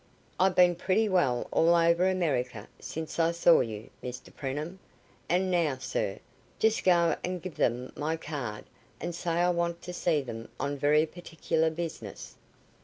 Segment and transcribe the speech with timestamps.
[0.39, 4.79] "I've been pretty well all over America since I saw you, Mr Preenham,
[5.29, 6.17] and now, sir,
[6.57, 8.65] just go and give them my card
[8.99, 12.35] and say I want to see them on very particular business."